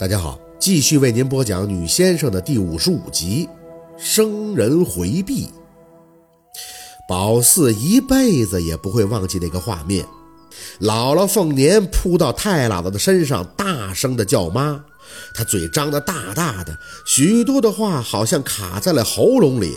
[0.00, 3.46] 大家好，继续为您播讲《女先生》的第五十五集
[4.02, 5.46] 《生人回避》。
[7.06, 10.02] 宝四一辈子也不会忘记那个画面：
[10.80, 14.82] 姥姥凤年扑到太姥姥的身上，大声的叫妈。
[15.34, 16.74] 她嘴张得大大的，
[17.04, 19.76] 许多的话好像卡在了喉咙里。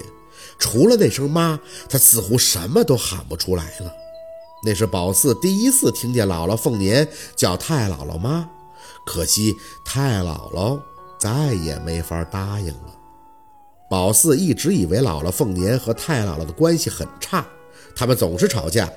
[0.58, 1.60] 除了那声妈，
[1.90, 3.92] 她似乎什么都喊不出来了。
[4.66, 7.06] 那是宝四第一次听见姥姥凤年
[7.36, 8.50] 叫太姥姥妈。
[9.06, 10.80] 可惜太姥姥
[11.20, 12.94] 再也没法答应了。
[13.90, 17.46] 宝四一直以为姥姥凤年和太姥姥的关系很差，
[17.96, 18.92] 他们总是吵架。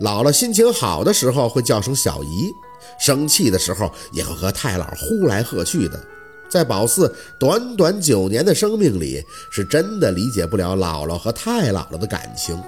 [0.00, 2.50] 姥姥心情好的时候会叫声小姨，
[2.98, 6.02] 生气的时候也会和太姥呼来喝去的。
[6.48, 9.22] 在宝四短短九年的生命里，
[9.52, 12.58] 是真的理解不了姥姥和太姥姥的感情。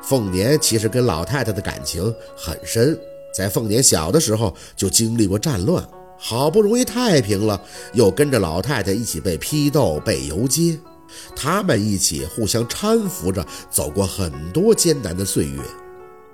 [0.00, 2.98] 凤年其实跟老太太的感情很深，
[3.34, 5.84] 在凤年小的时候就经历过战乱。
[6.22, 7.58] 好不容易太平了，
[7.94, 10.78] 又跟着老太太一起被批斗、被游街，
[11.34, 15.62] 他们一起互相搀扶着走过很多艰难的岁月。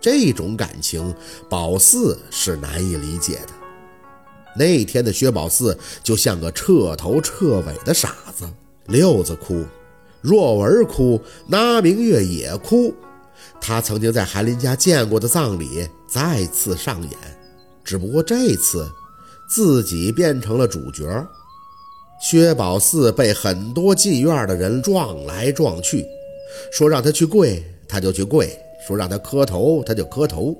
[0.00, 1.14] 这种感情，
[1.48, 3.48] 宝四是难以理解的。
[4.56, 8.44] 那天的薛宝四就像个彻头彻尾的傻子。
[8.86, 9.64] 六子哭，
[10.20, 12.92] 若文哭，那明月也哭。
[13.60, 17.12] 他曾经在韩林家见过的葬礼再次上演，
[17.84, 18.88] 只不过这次。
[19.48, 21.26] 自己变成了主角，
[22.20, 26.06] 薛宝四被很多进院的人撞来撞去，
[26.72, 28.46] 说让他去跪，他就去跪；
[28.86, 30.56] 说让他磕头，他就磕头，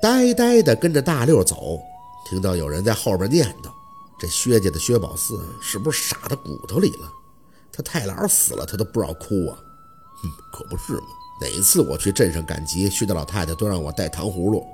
[0.00, 1.80] 呆呆地跟着大六走。
[2.28, 3.70] 听到有人在后边念叨
[4.20, 7.10] ：“这薛家的薛宝四是不是傻到骨头里了？
[7.72, 9.58] 他太姥死了，他都不知道哭啊！”
[10.22, 11.06] 哼，可不是嘛。
[11.40, 14.64] 哪一次我去镇上赶集，薛家老太太都让我带糖葫芦。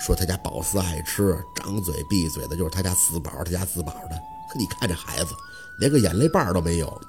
[0.00, 4.18] 说他家宝四爱吃，张嘴闭嘴的就是他家四宝，他家四宝的。
[4.50, 5.34] 可你看这孩子，
[5.78, 7.00] 连个眼泪瓣都没有，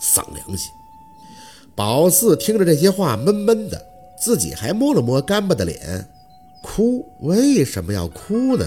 [0.00, 0.70] 丧良心。
[1.74, 3.80] 宝四听着这些话，闷闷的，
[4.18, 6.08] 自己还摸了摸干巴的脸，
[6.62, 7.06] 哭。
[7.20, 8.66] 为什么要哭呢？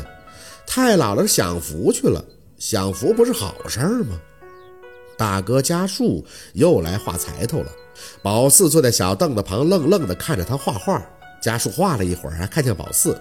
[0.68, 2.24] 太姥姥享福去了，
[2.60, 4.16] 享福不是好事儿吗？
[5.18, 6.24] 大哥家树
[6.54, 7.72] 又来画彩头了。
[8.22, 11.04] 宝四坐在小凳子旁，愣愣的看着他画画。
[11.42, 13.20] 家树画了一会儿，还看见宝四。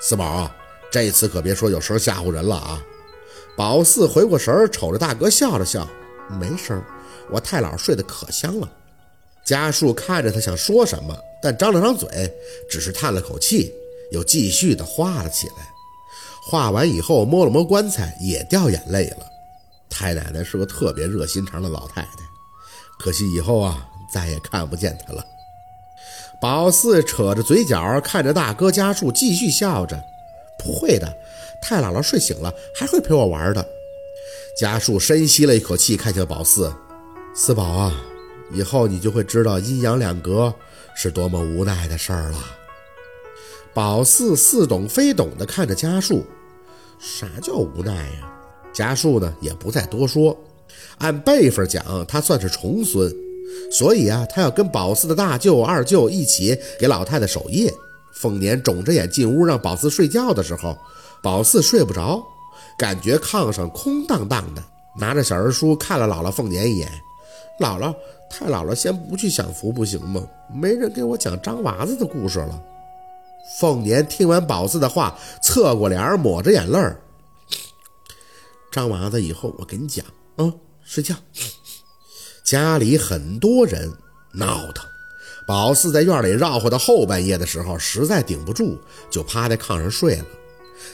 [0.00, 0.56] 四宝啊，
[0.90, 2.82] 这次可别说有声吓唬人了啊！
[3.56, 5.86] 宝四回过神儿，瞅着大哥笑了笑，
[6.40, 6.82] 没声。
[7.30, 8.68] 我太姥睡得可香了。
[9.44, 12.32] 家树看着他，想说什么，但张了张嘴，
[12.68, 13.72] 只是叹了口气，
[14.10, 15.68] 又继续的画了起来。
[16.42, 19.26] 画完以后，摸了摸棺材，也掉眼泪了。
[19.90, 22.10] 太奶奶是个特别热心肠的老太太，
[22.98, 25.22] 可惜以后啊，再也看不见她了。
[26.40, 30.02] 宝四扯着嘴角看着大哥家树，继续笑着
[30.58, 31.14] ：“不会的，
[31.60, 33.64] 太姥姥睡醒了还会陪我玩的。”
[34.56, 36.72] 家树深吸了一口气，看向宝四
[37.36, 37.94] ：“四宝啊，
[38.52, 40.52] 以后你就会知道阴阳两隔
[40.94, 42.38] 是多么无奈的事儿了。”
[43.74, 46.24] 宝四似懂非懂地看着家树
[46.98, 48.32] ：“啥叫无奈呀？”
[48.72, 50.34] 家树呢也不再多说，
[50.98, 53.14] 按辈分讲，他算是重孙。
[53.70, 57.72] 所以啊，他要跟宝四的大舅、二舅一起给老太太守夜。
[58.12, 60.76] 凤年肿着眼进屋让宝四睡觉的时候，
[61.22, 62.22] 宝四睡不着，
[62.76, 64.62] 感觉炕上空荡荡的，
[64.98, 66.90] 拿着小人书看了姥姥凤年一眼。
[67.60, 67.94] 姥姥，
[68.28, 70.26] 太姥姥先不去享福不行吗？
[70.52, 72.60] 没人给我讲张娃子的故事了。
[73.58, 77.00] 凤年听完宝四的话，侧过脸抹着眼泪儿。
[78.70, 80.04] 张娃子以后我给你讲
[80.36, 81.14] 啊，睡觉。
[82.50, 83.88] 家里很多人
[84.32, 84.84] 闹腾，
[85.46, 88.76] 宝四在院里绕活到后半夜的时候，实在顶不住，
[89.08, 90.24] 就趴在炕上睡了。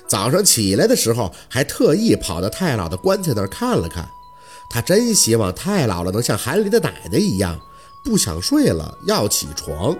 [0.07, 4.07] 早上起来的时候，还特意跑到太姥的棺材那儿看了看。
[4.69, 7.59] 他真希望太姥姥能像韩林的奶奶一样，
[8.05, 9.97] 不想睡了要起床，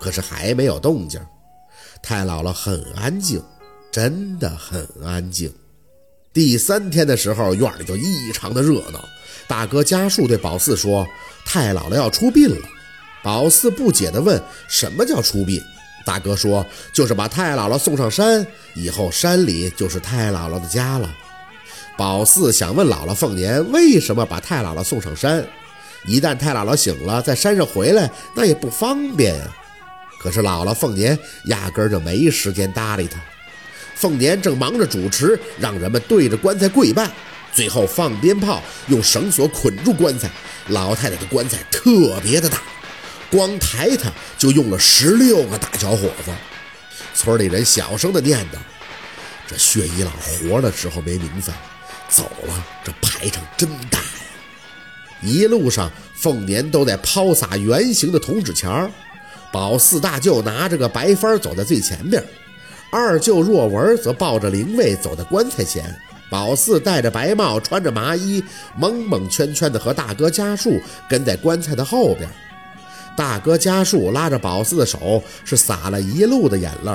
[0.00, 1.20] 可是还没有动静。
[2.02, 3.42] 太姥姥很安静，
[3.92, 5.52] 真的很安静。
[6.36, 9.02] 第三天的时候，院里就异常的热闹。
[9.46, 11.08] 大哥家树对宝四说
[11.46, 12.68] ：“太姥姥要出殡了。”
[13.24, 14.38] 宝四不解地问
[14.68, 15.58] ：“什么叫出殡？”
[16.04, 16.62] 大哥说
[16.92, 21.10] ：“就是把太姥姥送上山，以后山里就是太姥姥的家了。”
[21.96, 25.42] 宝四想问姥姥凤年为什么把太姥姥送上山，
[26.04, 29.56] 一旦太姥姥醒了，在山上回来那也不方便呀。
[30.20, 33.18] 可是姥姥凤年压根儿就没时间搭理他。
[33.96, 37.10] 凤年正忙着主持，让人们对着棺材跪拜。
[37.52, 40.30] 最后放鞭炮，用绳索捆住棺材。
[40.68, 42.60] 老太太的棺材特别的大，
[43.30, 46.30] 光抬它就用了十六个大小伙子。
[47.14, 48.58] 村里人小声的念叨
[49.48, 51.54] ：“这薛姨老活的时候没名分，
[52.10, 54.04] 走了，这排场真大呀！
[55.22, 58.90] 一路上，凤年都在抛洒圆形的铜纸钱儿。
[59.50, 62.22] 宝四大舅拿着个白幡走在最前边，
[62.90, 65.84] 二舅若文则抱着灵位走在棺材前。
[66.28, 68.42] 宝四戴着白帽，穿着麻衣，
[68.76, 72.28] 蒙蒙圈圈的和大哥家树跟在棺材的后边。
[73.16, 76.92] 大哥家树拉着宝四的手，是洒了一路的眼泪。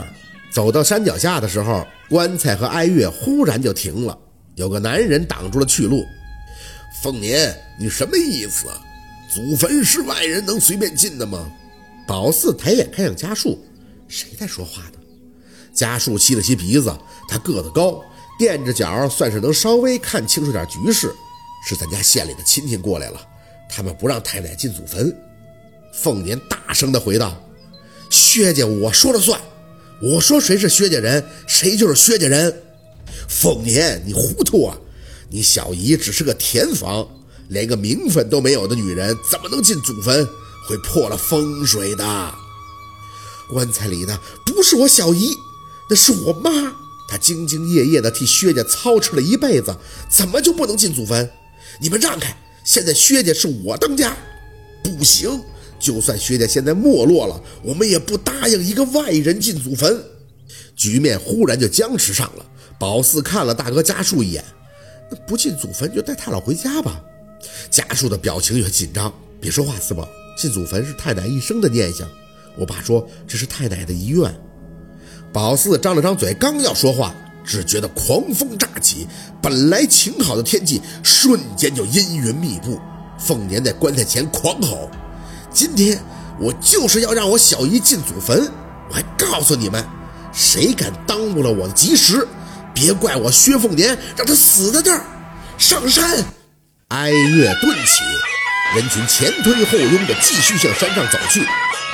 [0.52, 4.18] 走到山脚下的时候，棺材和哀乐忽然就停了，
[4.56, 6.06] 有个男人挡住了去路。
[7.02, 8.68] 凤年，你什么意思？
[9.34, 11.50] 祖坟是外人能随便进的吗？
[12.06, 13.58] 宝四抬眼看向家树，
[14.10, 15.00] 谁在说话呢？
[15.74, 16.96] 家树吸了吸鼻子，
[17.28, 18.02] 他个子高。
[18.38, 21.14] 垫着脚，算是能稍微看清楚点局势。
[21.68, 23.22] 是咱家县里的亲戚过来了，
[23.70, 25.16] 他们不让太奶进祖坟。
[25.94, 27.40] 凤年大声地回道
[28.10, 29.40] ：“薛家，我说了算。
[30.02, 32.64] 我说谁是薛家人，谁就是薛家人。”
[33.30, 34.76] 凤年，你糊涂啊！
[35.30, 37.08] 你小姨只是个田房，
[37.50, 40.28] 连个名分都没有的女人，怎么能进祖坟？
[40.68, 42.36] 会破了风水的。
[43.50, 45.36] 棺材里的不是我小姨，
[45.92, 46.50] 那是我妈。
[47.10, 49.76] 她兢兢业业地替薛家操持了一辈子，
[50.10, 51.30] 怎么就不能进祖坟？
[51.82, 52.34] 你们让开！
[52.64, 54.16] 现在薛家是我当家，
[54.82, 55.44] 不行！
[55.78, 60.02] 就算薛家现在没落了，我们也不答应一个外人进祖坟。
[60.78, 62.46] 局面忽然就僵持上了。
[62.80, 64.46] 宝四看了大哥家树一眼，
[65.12, 67.02] 那不进祖坟就带太老回家吧。
[67.70, 70.08] 家树的表情也紧张，别说话，四宝，
[70.38, 72.08] 进祖坟是太奶一生的念想。
[72.58, 74.34] 我爸说这是太奶的遗愿。
[75.34, 77.14] 宝四张了张嘴，刚要说话，
[77.46, 79.08] 只觉得狂风乍起，
[79.42, 82.80] 本来晴好的天气瞬间就阴云密布。
[83.18, 84.90] 凤年在棺材前狂吼
[85.54, 85.98] ：“今天
[86.40, 88.52] 我就是要让我小姨进祖坟！
[88.90, 89.86] 我还告诉你们，
[90.34, 92.28] 谁敢耽误了我的吉时，
[92.74, 95.02] 别怪我薛凤年让他死在这儿！
[95.58, 96.26] 上山！”
[96.90, 98.04] 哀乐顿起，
[98.76, 101.42] 人群前推后拥的继续向山上走去。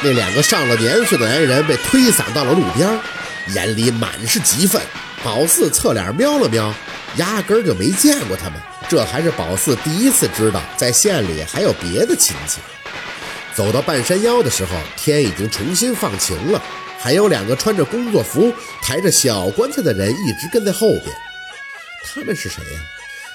[0.03, 2.99] 那两个上了年岁的男人被推搡到了路边。
[3.53, 4.81] 眼里满是急愤，
[5.23, 6.73] 宝四侧脸瞄了瞄，
[7.17, 8.59] 压根儿就没见过他们。
[8.89, 12.59] 这还是宝四第一次知道，在县里还有别的亲戚。
[13.53, 16.61] 走到半山腰的时候，天已经重新放晴了，
[16.99, 21.05] 还有两个穿着工作服、抬着小棺材的人一直跟在后边。
[22.05, 22.79] 他们是谁呀？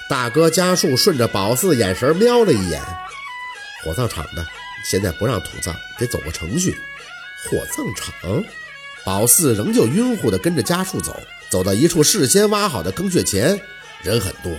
[0.09, 2.81] 大哥家树顺着宝四的眼神瞄了一眼，
[3.83, 4.45] 火葬场的，
[4.89, 6.77] 现在不让土葬，得走个程序。
[7.49, 8.43] 火葬场。
[9.05, 11.15] 宝四仍旧晕乎地跟着家树走，
[11.49, 13.59] 走到一处事先挖好的坑穴前，
[14.01, 14.51] 人很多。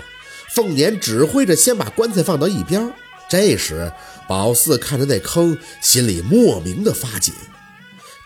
[0.54, 2.92] 凤年指挥着先把棺材放到一边。
[3.28, 3.90] 这时，
[4.28, 7.32] 宝四看着那坑，心里莫名的发紧。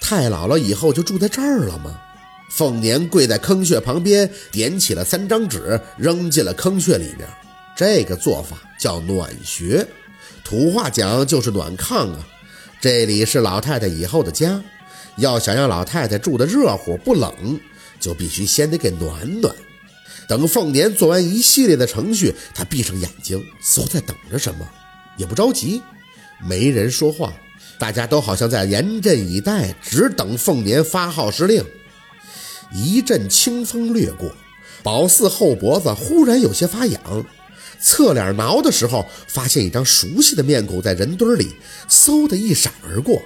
[0.01, 1.99] 太姥姥以后就住在这儿了吗？
[2.51, 7.29] 凤年跪在坑穴旁边，点起了三张纸，扔进了坑穴里面。
[7.77, 9.87] 这个做法叫暖穴，
[10.43, 12.27] 土话讲就是暖炕啊。
[12.81, 14.61] 这里是老太太以后的家。
[15.19, 17.61] 要想让老太太住的热乎不冷，
[18.01, 19.55] 就必须先得给暖暖。
[20.27, 24.69] 等凤年做完一系列的程序，他闭上眼睛，似乎在等着什么，
[25.17, 25.83] 也不着急。
[26.47, 27.33] 没人说话，
[27.79, 31.65] 大家都好像在严阵以待，只等凤年发号施令。
[32.73, 34.31] 一阵清风掠过，
[34.83, 37.27] 宝四后脖子忽然有些发痒，
[37.81, 41.57] 侧脸挠的时候，发现一张熟悉的面孔在人堆里
[41.89, 43.21] 嗖的一闪而过，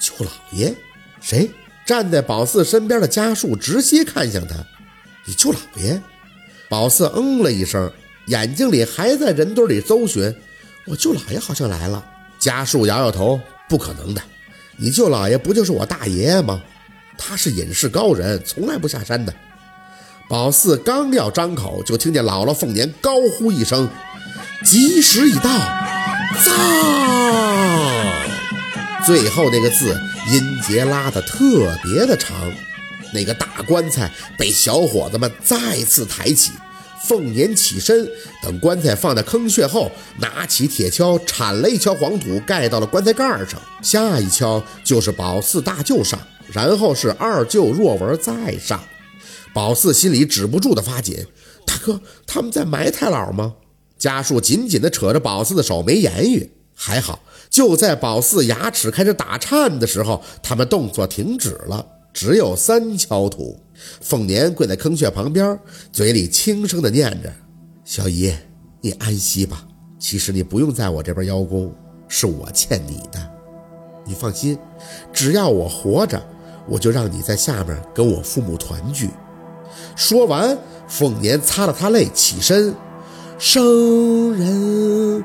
[0.00, 0.74] 舅老爷。
[1.20, 1.50] 谁
[1.86, 4.54] 站在宝四身边的家树直接看向他，
[5.24, 6.00] 你舅老爷。
[6.68, 7.90] 宝四嗯了一声，
[8.26, 10.34] 眼睛里还在人堆里搜寻。
[10.86, 12.04] 我舅老爷好像来了。
[12.38, 14.22] 家树摇摇头，不可能的。
[14.76, 16.62] 你舅老爷不就是我大爷爷吗？
[17.16, 19.34] 他是隐士高人，从来不下山的。
[20.28, 23.88] 宝四刚要张口，就听见姥姥凤年高呼一声
[24.62, 25.50] ：“吉时已到，
[26.44, 27.47] 葬！”
[29.08, 29.98] 最后那个字
[30.30, 32.36] 音节拉得特别的长，
[33.14, 36.52] 那个大棺材被小伙子们再次抬起。
[37.06, 38.06] 凤年起身，
[38.42, 43.58] 等棺材放在坑穴后，拿起铁锹铲了一锹黄土，盖到了棺材盖上。
[43.80, 46.20] 下一锹就是宝四大舅上，
[46.52, 48.78] 然后是二舅若文再上。
[49.54, 51.24] 宝四心里止不住的发紧，
[51.64, 53.54] 大哥，他们在埋太姥吗？
[53.98, 56.50] 家树紧紧地扯着宝四的手，没言语。
[56.74, 57.20] 还好。
[57.58, 63.58] 就在宝四牙齿开始打颤的时候，他们动作停止了，只有三锹土。
[64.00, 65.58] 凤年跪在坑穴旁边，
[65.92, 67.28] 嘴里轻声的念着
[67.84, 68.32] ：“小姨，
[68.80, 69.66] 你安息吧。
[69.98, 71.74] 其实你不用在我这边邀功，
[72.06, 73.18] 是我欠你的。
[74.04, 74.56] 你放心，
[75.12, 76.22] 只要我活着，
[76.68, 79.10] 我就让你在下面跟我父母团聚。”
[79.96, 82.72] 说完，凤年擦了擦泪，起身。
[83.36, 85.24] 生人